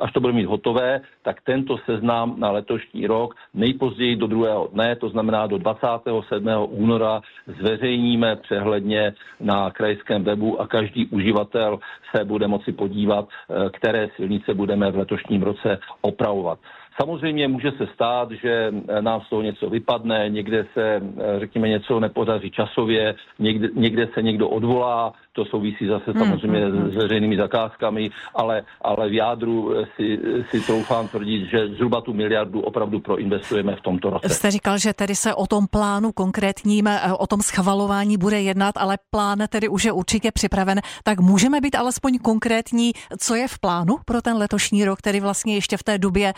až 0.00 0.12
to 0.12 0.20
bude 0.20 0.32
mít 0.32 0.44
hotové, 0.44 1.00
tak 1.22 1.40
tento 1.44 1.78
seznam 1.78 2.34
na 2.38 2.50
letošní 2.64 3.06
rok 3.06 3.34
nejpozději 3.54 4.16
do 4.16 4.26
druhého 4.26 4.68
dne, 4.72 4.96
to 4.96 5.08
znamená 5.08 5.46
do 5.46 5.58
27. 5.58 6.48
února, 6.68 7.20
zveřejníme 7.46 8.36
přehledně 8.36 9.12
na 9.40 9.70
krajském 9.70 10.24
webu 10.24 10.60
a 10.60 10.66
každý 10.66 11.06
uživatel 11.06 11.78
se 12.16 12.24
bude 12.24 12.48
moci 12.48 12.72
podívat, 12.72 13.28
eh, 13.28 13.70
které 13.70 14.08
silnice 14.16 14.54
budeme 14.54 14.90
v 14.90 14.96
letošním 14.98 15.42
roce 15.42 15.78
opravovat. 16.00 16.58
Samozřejmě 17.00 17.48
může 17.48 17.70
se 17.70 17.86
stát, 17.94 18.30
že 18.30 18.72
eh, 18.88 19.02
nám 19.02 19.20
z 19.20 19.28
toho 19.30 19.42
něco 19.42 19.70
vypadne, 19.70 20.28
někde 20.28 20.66
se, 20.74 20.82
eh, 20.96 21.40
řekněme, 21.40 21.68
něco 21.68 22.00
nepodaří 22.00 22.50
časově, 22.50 23.14
někde, 23.38 23.68
někde 23.74 24.08
se 24.14 24.22
někdo 24.22 24.48
odvolá, 24.48 25.12
to 25.32 25.44
souvisí 25.44 25.86
zase 25.86 26.10
hmm, 26.10 26.22
samozřejmě 26.22 26.66
mm, 26.66 26.82
mm, 26.82 26.90
s 26.90 26.94
veřejnými 26.94 27.36
zakázkami, 27.36 28.10
ale, 28.34 28.62
ale 28.82 29.08
v 29.08 29.12
jádru 29.12 29.74
eh, 29.76 29.86
si, 29.96 30.18
si 30.50 30.66
troufám 30.66 31.08
tvrdit, 31.08 31.50
že 31.50 31.68
zhruba 31.68 32.00
tu 32.00 32.12
miliardu 32.12 32.60
opravdu 32.60 33.00
proinvestujeme 33.00 33.76
v 33.76 33.80
tomto 33.80 34.10
roce. 34.10 34.28
Jste 34.28 34.50
říkal, 34.50 34.78
že 34.78 34.92
tedy 34.92 35.14
se 35.14 35.34
o 35.34 35.46
tom 35.46 35.66
plánu 35.66 36.12
konkrétním, 36.12 36.88
o 37.18 37.26
tom 37.26 37.42
schvalování 37.42 38.18
bude 38.18 38.40
jednat, 38.40 38.74
ale 38.76 38.98
plán 39.10 39.38
tedy 39.48 39.68
už 39.68 39.84
je 39.84 39.92
určitě 39.92 40.32
připraven. 40.32 40.80
Tak 41.04 41.20
můžeme 41.20 41.60
být 41.60 41.76
alespoň 41.76 42.18
konkrétní, 42.18 42.92
co 43.18 43.34
je 43.34 43.48
v 43.48 43.58
plánu 43.58 43.96
pro 44.04 44.22
ten 44.22 44.36
letošní 44.36 44.84
rok, 44.84 45.02
tedy 45.02 45.20
vlastně 45.20 45.54
ještě 45.54 45.76
v 45.76 45.82
té 45.82 45.98
době 45.98 46.32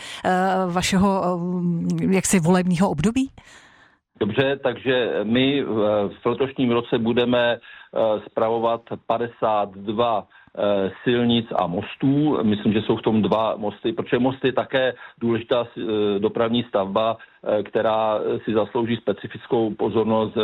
vašeho 0.71 1.39
jaksi 2.09 2.39
volebního 2.39 2.89
období? 2.89 3.29
Dobře, 4.19 4.59
takže 4.63 5.19
my 5.23 5.63
v 5.63 6.25
letošním 6.25 6.71
roce 6.71 6.97
budeme 6.97 7.57
spravovat 8.25 8.81
52 9.07 10.27
silnic 11.03 11.47
a 11.55 11.67
mostů. 11.67 12.43
Myslím, 12.43 12.73
že 12.73 12.81
jsou 12.81 12.95
v 12.95 13.01
tom 13.01 13.21
dva 13.21 13.55
mosty, 13.57 13.93
protože 13.93 14.19
most 14.19 14.45
je 14.45 14.53
také 14.53 14.93
důležitá 15.21 15.67
dopravní 16.17 16.63
stavba, 16.63 17.17
která 17.63 18.19
si 18.43 18.53
zaslouží 18.53 18.95
specifickou 18.95 19.73
pozornost. 19.73 20.37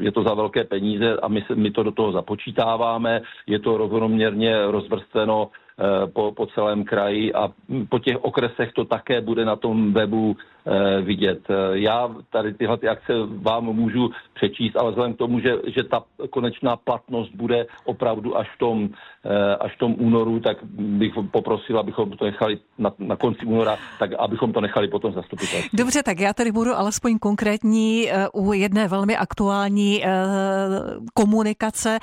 Je 0.00 0.12
to 0.12 0.22
za 0.22 0.34
velké 0.34 0.64
peníze 0.64 1.16
a 1.22 1.28
my, 1.28 1.44
my 1.54 1.70
to 1.70 1.82
do 1.82 1.92
toho 1.92 2.12
započítáváme. 2.12 3.22
Je 3.46 3.58
to 3.58 3.76
rovnoměrně 3.76 4.66
rozvrstveno 4.66 5.48
Eh, 5.48 5.61
po, 6.12 6.32
po 6.32 6.46
celém 6.46 6.84
kraji 6.84 7.34
a 7.34 7.48
po 7.88 7.98
těch 7.98 8.24
okresech 8.24 8.72
to 8.72 8.84
také 8.84 9.20
bude 9.20 9.44
na 9.44 9.56
tom 9.56 9.92
webu 9.92 10.36
Eh, 10.61 10.61
vidět. 11.02 11.40
Eh, 11.50 11.54
já 11.72 12.10
tady 12.30 12.54
tyhle 12.54 12.78
ty 12.78 12.88
akce 12.88 13.12
vám 13.26 13.64
můžu 13.64 14.10
přečíst, 14.34 14.76
ale 14.76 14.90
vzhledem 14.90 15.14
k 15.14 15.18
tomu, 15.18 15.40
že, 15.40 15.54
že 15.66 15.82
ta 15.82 16.02
konečná 16.30 16.76
platnost 16.76 17.30
bude 17.34 17.66
opravdu 17.84 18.38
až 18.38 18.48
v 18.56 18.58
tom, 18.58 18.88
eh, 19.24 19.56
až 19.56 19.76
v 19.76 19.78
tom 19.78 19.94
únoru, 19.98 20.40
tak 20.40 20.56
bych 20.72 21.12
poprosil, 21.30 21.78
abychom 21.78 22.10
to 22.10 22.24
nechali 22.24 22.58
na, 22.78 22.92
na 22.98 23.16
konci 23.16 23.46
února, 23.46 23.76
tak 23.98 24.10
abychom 24.18 24.52
to 24.52 24.60
nechali 24.60 24.88
potom 24.88 25.12
zastupitelství. 25.12 25.78
Dobře, 25.78 26.02
tak 26.02 26.20
já 26.20 26.32
tady 26.32 26.52
budu 26.52 26.74
alespoň 26.74 27.18
konkrétní 27.18 28.08
u 28.32 28.52
jedné 28.52 28.88
velmi 28.88 29.16
aktuální 29.16 30.02
komunikace. 31.14 31.98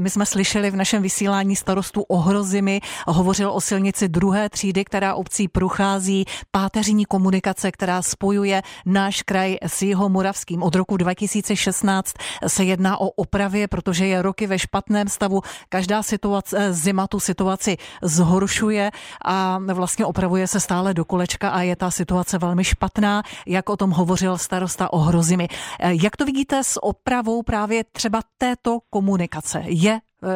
My 0.00 0.10
jsme 0.10 0.26
slyšeli 0.26 0.70
v 0.70 0.76
našem 0.76 1.02
vysílání 1.02 1.56
starostu 1.56 2.02
Ohrozimy, 2.02 2.80
hovořil 3.06 3.50
o 3.50 3.60
silnici 3.60 4.08
druhé 4.08 4.48
třídy, 4.48 4.84
která 4.84 5.14
obcí 5.14 5.48
prochází, 5.48 6.24
páteřní 6.50 7.04
komunikace, 7.04 7.72
která 7.72 7.95
spojuje 8.02 8.62
náš 8.86 9.22
kraj 9.22 9.56
s 9.62 9.82
jeho 9.82 10.08
moravským. 10.08 10.62
Od 10.62 10.74
roku 10.74 10.96
2016 10.96 12.14
se 12.46 12.64
jedná 12.64 13.00
o 13.00 13.08
opravě, 13.08 13.68
protože 13.68 14.06
je 14.06 14.22
roky 14.22 14.46
ve 14.46 14.58
špatném 14.58 15.08
stavu. 15.08 15.42
Každá 15.68 16.02
situace, 16.02 16.72
zima 16.72 17.06
tu 17.06 17.20
situaci 17.20 17.76
zhoršuje 18.02 18.90
a 19.24 19.58
vlastně 19.72 20.06
opravuje 20.06 20.46
se 20.46 20.60
stále 20.60 20.94
do 20.94 21.04
kolečka 21.04 21.50
a 21.50 21.62
je 21.62 21.76
ta 21.76 21.90
situace 21.90 22.38
velmi 22.38 22.64
špatná, 22.64 23.22
jak 23.46 23.68
o 23.68 23.76
tom 23.76 23.90
hovořil 23.90 24.38
starosta 24.38 24.92
o 24.92 24.98
hrozimy. 24.98 25.48
Jak 25.80 26.16
to 26.16 26.24
vidíte 26.24 26.64
s 26.64 26.82
opravou 26.82 27.42
právě 27.42 27.84
třeba 27.92 28.20
této 28.38 28.78
komunikace? 28.90 29.62
Je 29.66 29.92
eh, 29.92 30.28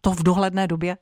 to 0.00 0.10
v 0.10 0.22
dohledné 0.22 0.66
době? 0.66 0.96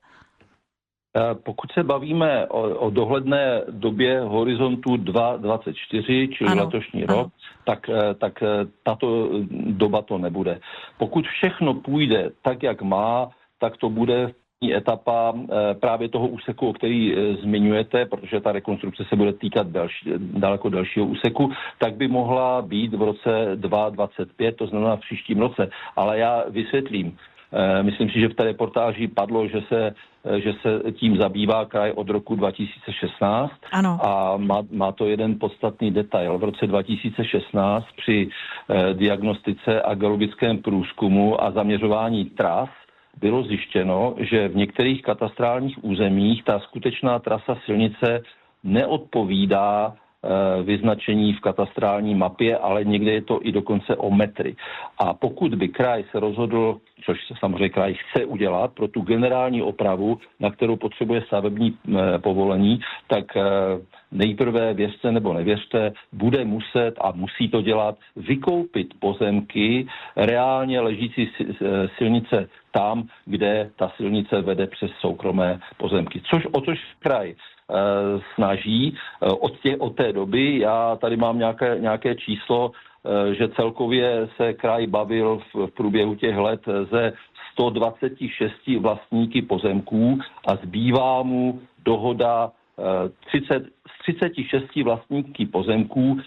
Eh, 1.16 1.34
pokud 1.34 1.72
se 1.72 1.82
bavíme 1.82 2.46
o, 2.46 2.60
o 2.62 2.90
dohledné 2.90 3.62
době 3.70 4.20
horizontu 4.20 4.96
2024, 4.96 6.28
čili 6.32 6.50
ano, 6.50 6.64
letošní 6.64 7.04
ano. 7.04 7.16
rok, 7.16 7.32
tak, 7.64 7.88
eh, 7.88 8.14
tak 8.14 8.42
eh, 8.42 8.46
tato 8.82 9.30
doba 9.66 10.02
to 10.02 10.18
nebude. 10.18 10.60
Pokud 10.98 11.26
všechno 11.26 11.74
půjde 11.74 12.30
tak, 12.42 12.62
jak 12.62 12.82
má, 12.82 13.30
tak 13.58 13.76
to 13.76 13.90
bude 13.90 14.30
etapa 14.76 15.34
právě 15.80 16.08
toho 16.08 16.28
úseku, 16.28 16.68
o 16.68 16.72
který 16.72 17.14
zmiňujete, 17.42 18.06
protože 18.06 18.40
ta 18.40 18.52
rekonstrukce 18.52 19.04
se 19.08 19.16
bude 19.16 19.32
týkat 19.32 19.66
další, 19.66 20.12
daleko 20.18 20.68
dalšího 20.68 21.06
úseku, 21.06 21.52
tak 21.78 21.94
by 21.96 22.08
mohla 22.08 22.62
být 22.62 22.94
v 22.94 23.02
roce 23.02 23.50
2025, 23.54 24.56
to 24.56 24.66
znamená 24.66 24.96
v 24.96 25.00
příštím 25.00 25.38
roce. 25.38 25.70
Ale 25.96 26.18
já 26.18 26.44
vysvětlím. 26.48 27.16
Myslím 27.82 28.10
si, 28.10 28.20
že 28.20 28.28
v 28.28 28.34
té 28.34 28.44
reportáži 28.44 29.08
padlo, 29.08 29.48
že 29.48 29.60
se 29.68 29.94
Eh, 30.26 30.40
že 30.40 30.52
se 30.62 30.92
tím 30.92 31.16
zabývá 31.16 31.64
kraj 31.64 31.92
od 31.94 32.08
roku 32.08 32.36
2016 32.36 33.52
ano. 33.72 33.98
a 34.02 34.36
má, 34.36 34.62
má 34.70 34.92
to 34.92 35.06
jeden 35.06 35.38
podstatný 35.38 35.90
detail. 35.90 36.38
V 36.38 36.44
roce 36.44 36.66
2016 36.66 37.86
při 37.96 38.28
eh, 38.28 38.94
diagnostice 38.94 39.82
a 39.82 39.94
geologickém 39.94 40.58
průzkumu 40.58 41.44
a 41.44 41.50
zaměřování 41.50 42.24
tras 42.24 42.68
bylo 43.20 43.42
zjištěno, 43.42 44.14
že 44.18 44.48
v 44.48 44.56
některých 44.56 45.02
katastrálních 45.02 45.84
územích 45.84 46.44
ta 46.44 46.58
skutečná 46.58 47.18
trasa 47.18 47.56
silnice 47.64 48.22
neodpovídá 48.64 49.94
Eh, 49.94 50.03
vyznačení 50.62 51.32
v 51.32 51.40
katastrální 51.40 52.14
mapě, 52.14 52.58
ale 52.58 52.84
někde 52.84 53.12
je 53.12 53.22
to 53.22 53.40
i 53.42 53.52
dokonce 53.52 53.96
o 53.96 54.10
metry. 54.10 54.56
A 54.98 55.14
pokud 55.14 55.54
by 55.54 55.68
kraj 55.68 56.04
se 56.10 56.20
rozhodl, 56.20 56.78
což 57.04 57.26
se 57.28 57.34
samozřejmě 57.40 57.68
kraj 57.68 57.94
chce 57.94 58.24
udělat, 58.24 58.72
pro 58.72 58.88
tu 58.88 59.00
generální 59.00 59.62
opravu, 59.62 60.18
na 60.40 60.50
kterou 60.50 60.76
potřebuje 60.76 61.22
stavební 61.22 61.76
eh, 61.88 62.18
povolení, 62.18 62.80
tak 63.06 63.36
eh, 63.36 63.42
nejprve 64.12 64.74
věřte 64.74 65.12
nebo 65.12 65.32
nevěřte, 65.32 65.92
bude 66.12 66.44
muset 66.44 66.94
a 67.00 67.12
musí 67.14 67.48
to 67.48 67.62
dělat, 67.62 67.98
vykoupit 68.16 68.94
pozemky 69.00 69.86
reálně 70.16 70.80
ležící 70.80 71.30
silnice 71.98 72.48
tam, 72.72 73.06
kde 73.24 73.70
ta 73.76 73.92
silnice 73.96 74.40
vede 74.42 74.66
přes 74.66 74.90
soukromé 75.00 75.60
pozemky. 75.76 76.20
Což 76.30 76.46
o 76.52 76.60
což 76.60 76.78
kraj 76.98 77.34
Eh, 77.34 77.53
snaží. 78.34 78.96
Eh, 79.22 79.26
od, 79.26 79.58
tě, 79.60 79.76
od 79.76 79.96
té 79.96 80.12
doby 80.12 80.58
já 80.58 80.96
tady 80.96 81.16
mám 81.16 81.38
nějaké, 81.38 81.76
nějaké 81.80 82.14
číslo, 82.14 82.70
eh, 82.70 83.34
že 83.34 83.48
celkově 83.48 84.28
se 84.36 84.52
kraj 84.52 84.86
bavil 84.86 85.38
v, 85.38 85.66
v 85.66 85.74
průběhu 85.74 86.14
těch 86.14 86.36
let 86.36 86.60
ze 86.90 87.12
126 87.52 88.52
vlastníky 88.78 89.42
pozemků 89.42 90.18
a 90.46 90.56
zbývá 90.56 91.22
mu 91.22 91.60
dohoda 91.84 92.50
30, 93.26 93.62
z 93.64 94.02
36 94.02 94.82
vlastníky 94.82 95.46
pozemků, 95.46 96.18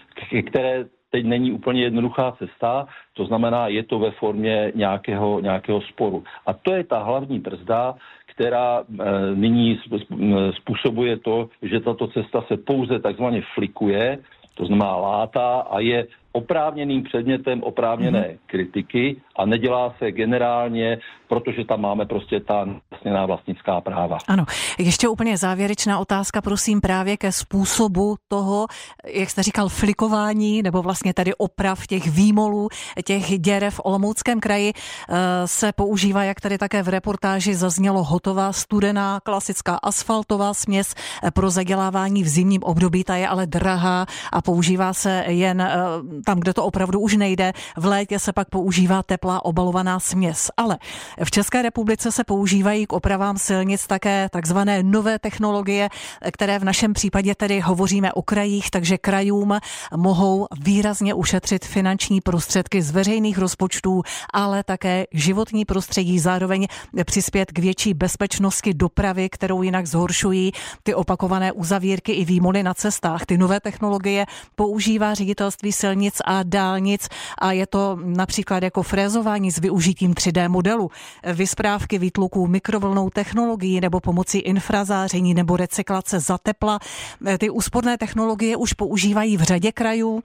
které 0.46 0.84
teď 1.10 1.24
není 1.24 1.52
úplně 1.52 1.82
jednoduchá 1.82 2.32
cesta, 2.32 2.86
to 3.12 3.24
znamená, 3.24 3.68
je 3.68 3.82
to 3.82 3.98
ve 3.98 4.10
formě 4.10 4.72
nějakého, 4.74 5.40
nějakého 5.40 5.80
sporu. 5.80 6.24
A 6.46 6.52
to 6.52 6.74
je 6.74 6.84
ta 6.84 7.02
hlavní 7.02 7.38
brzda, 7.38 7.94
která 8.38 8.82
eh, 8.82 9.04
nyní 9.34 9.80
způsobuje 10.50 11.16
to, 11.16 11.48
že 11.62 11.80
tato 11.80 12.06
cesta 12.06 12.44
se 12.48 12.56
pouze 12.56 12.98
takzvaně 12.98 13.42
flikuje, 13.54 14.18
to 14.54 14.66
znamená 14.66 14.96
látá 14.96 15.58
a 15.60 15.80
je 15.80 16.06
oprávněným 16.38 17.02
předmětem 17.02 17.62
oprávněné 17.62 18.22
mm-hmm. 18.22 18.38
kritiky 18.46 19.16
a 19.36 19.46
nedělá 19.46 19.94
se 19.98 20.12
generálně, 20.12 20.98
protože 21.28 21.64
tam 21.64 21.80
máme 21.80 22.06
prostě 22.06 22.40
ta 22.40 22.64
nesněná 22.92 23.26
vlastnická 23.26 23.80
práva. 23.80 24.18
Ano, 24.28 24.44
ještě 24.78 25.08
úplně 25.08 25.36
závěrečná 25.36 25.98
otázka, 25.98 26.40
prosím, 26.40 26.80
právě 26.80 27.16
ke 27.16 27.32
způsobu 27.32 28.16
toho, 28.28 28.66
jak 29.04 29.30
jste 29.30 29.42
říkal, 29.42 29.68
flikování, 29.68 30.62
nebo 30.62 30.82
vlastně 30.82 31.14
tady 31.14 31.34
oprav 31.34 31.86
těch 31.86 32.06
výmolů, 32.06 32.68
těch 33.04 33.38
děr 33.38 33.70
v 33.70 33.80
Olomouckém 33.84 34.40
kraji 34.40 34.72
eh, 34.72 35.14
se 35.44 35.72
používá, 35.72 36.24
jak 36.24 36.40
tady 36.40 36.58
také 36.58 36.82
v 36.82 36.88
reportáži 36.88 37.54
zaznělo, 37.54 38.04
hotová 38.04 38.52
studená 38.52 39.20
klasická 39.20 39.78
asfaltová 39.82 40.54
směs 40.54 40.94
eh, 40.94 41.30
pro 41.30 41.50
zadělávání 41.50 42.22
v 42.22 42.28
zimním 42.28 42.62
období, 42.62 43.04
ta 43.04 43.16
je 43.16 43.28
ale 43.28 43.46
drahá 43.46 44.06
a 44.32 44.42
používá 44.42 44.92
se 44.92 45.24
jen 45.28 45.60
eh, 45.60 45.74
tam, 46.28 46.40
kde 46.40 46.54
to 46.54 46.64
opravdu 46.64 47.00
už 47.00 47.16
nejde. 47.16 47.52
V 47.76 47.84
létě 47.84 48.18
se 48.18 48.32
pak 48.32 48.48
používá 48.48 49.02
teplá 49.02 49.44
obalovaná 49.44 50.00
směs. 50.00 50.50
Ale 50.56 50.78
v 51.24 51.30
České 51.30 51.62
republice 51.62 52.12
se 52.12 52.24
používají 52.24 52.86
k 52.86 52.92
opravám 52.92 53.38
silnic 53.38 53.86
také 53.86 54.28
takzvané 54.28 54.82
nové 54.82 55.18
technologie, 55.18 55.88
které 56.32 56.58
v 56.58 56.64
našem 56.64 56.92
případě 56.92 57.34
tedy 57.34 57.60
hovoříme 57.60 58.12
o 58.12 58.22
krajích, 58.22 58.70
takže 58.70 58.98
krajům 58.98 59.58
mohou 59.96 60.46
výrazně 60.60 61.14
ušetřit 61.14 61.64
finanční 61.64 62.20
prostředky 62.20 62.82
z 62.82 62.90
veřejných 62.90 63.38
rozpočtů, 63.38 64.02
ale 64.32 64.64
také 64.64 65.04
životní 65.12 65.64
prostředí, 65.64 66.18
zároveň 66.18 66.66
přispět 67.04 67.52
k 67.52 67.58
větší 67.58 67.94
bezpečnosti 67.94 68.74
dopravy, 68.74 69.28
kterou 69.28 69.62
jinak 69.62 69.86
zhoršují 69.86 70.52
ty 70.82 70.94
opakované 70.94 71.52
uzavírky 71.52 72.12
i 72.12 72.24
výmoly 72.24 72.62
na 72.62 72.74
cestách. 72.74 73.26
Ty 73.26 73.38
nové 73.38 73.60
technologie 73.60 74.26
používá 74.56 75.14
ředitelství 75.14 75.72
silnic 75.72 76.17
a 76.24 76.42
dálnic 76.42 77.08
a 77.38 77.52
je 77.52 77.66
to 77.66 77.98
například 78.04 78.62
jako 78.62 78.82
frézování 78.82 79.50
s 79.50 79.58
využitím 79.58 80.14
3D 80.14 80.48
modelu, 80.48 80.90
vysprávky 81.32 81.98
výtluků 81.98 82.46
mikrovlnou 82.46 83.10
technologií 83.10 83.80
nebo 83.80 84.00
pomocí 84.00 84.38
infrazáření 84.38 85.34
nebo 85.34 85.56
recyklace 85.56 86.20
za 86.20 86.38
tepla. 86.38 86.78
Ty 87.38 87.50
úsporné 87.50 87.98
technologie 87.98 88.56
už 88.56 88.72
používají 88.72 89.36
v 89.36 89.42
řadě 89.42 89.72
krajů, 89.72 90.22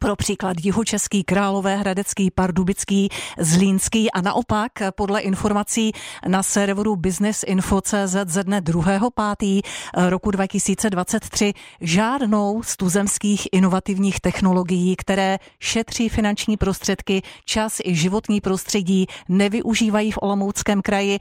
pro 0.00 0.16
příklad 0.16 0.56
Jihočeský, 0.62 1.24
Královéhradecký, 1.24 2.30
Pardubický, 2.30 3.08
Zlínský 3.38 4.10
a 4.10 4.20
naopak 4.20 4.72
podle 4.96 5.20
informací 5.20 5.92
na 6.28 6.42
serveru 6.42 6.96
businessinfo.cz 6.96 8.16
ze 8.26 8.44
dne 8.44 8.60
2.5. 8.60 9.62
roku 10.08 10.30
2023 10.30 11.52
žádnou 11.80 12.62
z 12.62 12.76
tuzemských 12.76 13.48
inovativních 13.52 14.20
technologií, 14.20 14.96
které 14.96 15.38
šetří 15.60 16.08
finanční 16.08 16.56
prostředky, 16.56 17.22
čas 17.44 17.80
i 17.84 17.94
životní 17.94 18.40
prostředí, 18.40 19.06
nevyužívají 19.28 20.12
v 20.12 20.18
Olomouckém 20.22 20.82
kraji, 20.82 21.18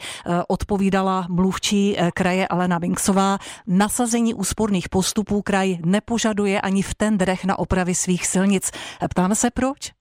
odpovídala 0.47 1.27
mluvčí 1.29 1.97
kraje 2.13 2.47
Alena 2.47 2.77
Vinksová. 2.77 3.37
Nasazení 3.67 4.33
úsporných 4.33 4.89
postupů 4.89 5.41
kraj 5.41 5.77
nepožaduje 5.85 6.61
ani 6.61 6.81
v 6.81 6.95
tendrech 6.95 7.45
na 7.45 7.59
opravy 7.59 7.95
svých 7.95 8.27
silnic 8.27 8.62
nic. 8.63 8.71
Ptáme 9.09 9.35
se 9.35 9.51
proč? 9.51 9.91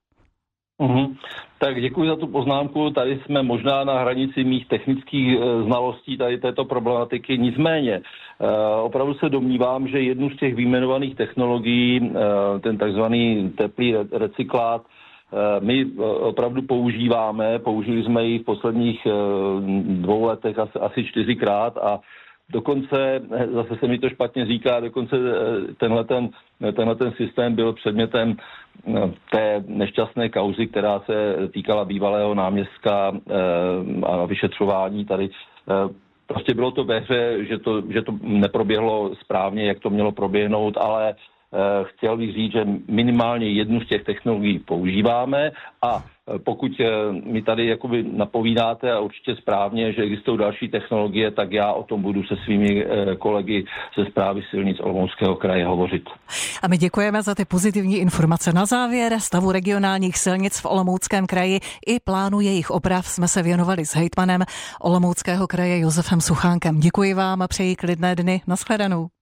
Mm-hmm. 0.80 1.16
Tak 1.58 1.80
děkuji 1.80 2.08
za 2.08 2.16
tu 2.16 2.26
poznámku. 2.26 2.90
Tady 2.90 3.20
jsme 3.24 3.42
možná 3.42 3.84
na 3.84 3.98
hranici 3.98 4.44
mých 4.44 4.68
technických 4.68 5.36
e, 5.36 5.62
znalostí 5.62 6.18
tady 6.18 6.38
této 6.38 6.64
problematiky. 6.64 7.38
Nicméně, 7.38 7.92
e, 7.92 8.02
opravdu 8.82 9.14
se 9.14 9.28
domnívám, 9.28 9.88
že 9.88 10.00
jednu 10.00 10.30
z 10.30 10.36
těch 10.36 10.54
výjmenovaných 10.54 11.14
technologií, 11.14 12.00
e, 12.02 12.60
ten 12.60 12.78
takzvaný 12.78 13.50
teplý 13.50 13.94
recyklát, 14.12 14.82
my 15.60 15.86
opravdu 16.20 16.62
používáme, 16.62 17.58
použili 17.58 18.04
jsme 18.04 18.24
ji 18.24 18.38
v 18.38 18.44
posledních 18.44 19.06
dvou 19.86 20.24
letech 20.24 20.56
asi 20.80 21.04
čtyřikrát 21.04 21.78
a 21.78 22.00
Dokonce, 22.52 23.20
zase 23.52 23.76
se 23.76 23.86
mi 23.86 23.98
to 23.98 24.08
špatně 24.08 24.46
říká, 24.46 24.80
dokonce 24.80 25.16
eh, 25.16 25.74
tenhle 25.74 26.04
ten, 26.04 26.28
tenhle 26.76 26.94
ten 26.96 27.12
systém 27.12 27.54
byl 27.54 27.72
předmětem 27.72 28.36
eh, 28.86 29.12
té 29.30 29.64
nešťastné 29.66 30.28
kauzy, 30.28 30.66
která 30.66 31.00
se 31.00 31.36
týkala 31.52 31.84
bývalého 31.84 32.34
náměstka 32.34 33.12
eh, 33.14 33.32
a 34.06 34.26
vyšetřování 34.26 35.04
tady. 35.04 35.30
Prostě 36.26 36.54
bylo 36.54 36.70
to 36.70 36.84
ve 36.84 37.00
hře, 37.00 37.44
že 37.44 37.58
to, 37.58 37.82
že 37.88 38.02
to 38.02 38.12
neproběhlo 38.22 39.14
správně, 39.14 39.66
jak 39.66 39.80
to 39.80 39.90
mělo 39.90 40.12
proběhnout, 40.12 40.76
ale 40.76 41.14
chtěl 41.82 42.16
bych 42.16 42.34
říct, 42.34 42.52
že 42.52 42.64
minimálně 42.88 43.50
jednu 43.50 43.80
z 43.80 43.88
těch 43.88 44.04
technologií 44.04 44.58
používáme 44.58 45.50
a 45.82 46.04
pokud 46.44 46.72
eh, 46.80 47.12
mi 47.12 47.42
tady 47.42 47.66
jakoby 47.66 48.02
napovídáte 48.12 48.92
a 48.92 49.00
určitě 49.00 49.36
správně, 49.36 49.92
že 49.92 50.02
existují 50.02 50.38
další 50.38 50.68
technologie, 50.68 51.30
tak 51.30 51.52
já 51.52 51.72
o 51.72 51.82
tom 51.82 52.02
budu 52.02 52.24
se 52.24 52.34
svými 52.44 52.84
eh, 52.84 53.16
kolegy 53.16 53.64
ze 53.98 54.04
zprávy 54.04 54.42
silnic 54.50 54.80
Olomouckého 54.80 55.36
kraje 55.36 55.66
hovořit. 55.66 56.02
A 56.62 56.68
my 56.68 56.78
děkujeme 56.78 57.22
za 57.22 57.34
ty 57.34 57.44
pozitivní 57.44 57.96
informace 57.96 58.52
na 58.52 58.66
závěr. 58.66 59.20
Stavu 59.20 59.52
regionálních 59.52 60.18
silnic 60.18 60.60
v 60.60 60.66
Olomouckém 60.66 61.26
kraji 61.26 61.60
i 61.86 62.00
plánu 62.00 62.40
jejich 62.40 62.70
oprav 62.70 63.06
jsme 63.06 63.28
se 63.28 63.42
věnovali 63.42 63.86
s 63.86 63.94
hejtmanem 63.94 64.40
Olomouckého 64.80 65.46
kraje 65.46 65.78
Josefem 65.78 66.20
Suchánkem. 66.20 66.80
Děkuji 66.80 67.14
vám 67.14 67.42
a 67.42 67.48
přeji 67.48 67.76
klidné 67.76 68.14
dny. 68.14 68.40
Naschledanou. 68.46 69.21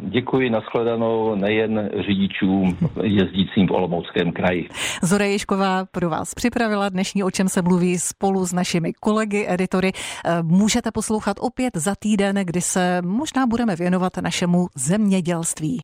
Děkuji, 0.00 0.50
nashledanou 0.50 1.34
nejen 1.34 1.90
řidičům 2.06 2.76
jezdícím 3.02 3.66
v 3.66 3.70
Olomouckém 3.70 4.32
kraji. 4.32 4.68
Zora 5.02 5.24
Ježková 5.24 5.84
pro 5.84 6.10
vás 6.10 6.34
připravila 6.34 6.88
dnešní 6.88 7.24
O 7.24 7.30
čem 7.30 7.48
se 7.48 7.62
mluví 7.62 7.98
spolu 7.98 8.46
s 8.46 8.52
našimi 8.52 8.92
kolegy, 8.92 9.46
editory. 9.48 9.92
Eh, 9.94 10.42
můžete 10.42 10.90
poslouchat 10.90 11.36
opět 11.40 11.76
za 11.76 11.94
týden, 11.98 12.36
kdy 12.44 12.60
se 12.60 13.02
možná 13.02 13.46
budeme 13.46 13.76
věnovat 13.76 14.16
našemu 14.16 14.66
zemědělství. 14.76 15.80